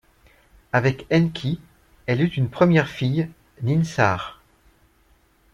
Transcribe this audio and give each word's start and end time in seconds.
Avec 0.73 1.05
Enki, 1.13 1.59
elle 2.07 2.21
eut 2.23 2.27
une 2.33 2.49
première 2.49 2.87
fille, 2.89 3.29
Ninsar. 3.61 4.41